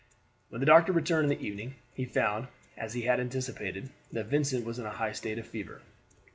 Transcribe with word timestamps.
When 0.49 0.61
the 0.61 0.65
doctor 0.65 0.91
returned 0.91 1.31
in 1.31 1.37
the 1.37 1.45
evening, 1.45 1.75
he 1.93 2.05
found, 2.05 2.47
as 2.75 2.95
he 2.95 3.03
had 3.03 3.19
anticipated, 3.19 3.91
that 4.11 4.25
Vincent 4.25 4.65
was 4.65 4.79
in 4.79 4.87
a 4.87 4.89
high 4.89 5.11
state 5.11 5.37
of 5.37 5.45
fever. 5.45 5.83